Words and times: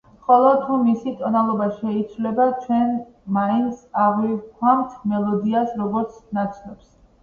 ხოლო 0.27 0.53
თუ 0.61 0.77
მისი 0.85 1.13
ტონალობა 1.19 1.67
შეიცვლება, 1.75 2.49
ჩვენ 2.65 2.97
მაინც 3.39 3.87
აღვიქვამთ 4.09 5.01
მელოდიას 5.15 5.81
როგორც 5.87 6.23
ნაცნობს. 6.39 6.95